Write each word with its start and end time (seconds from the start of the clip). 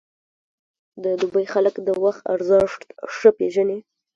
د 1.03 1.05
دوبی 1.19 1.45
خلک 1.53 1.75
د 1.87 1.89
وخت 2.03 2.23
ارزښت 2.35 2.81
ښه 3.15 3.29
پېژني. 3.37 3.79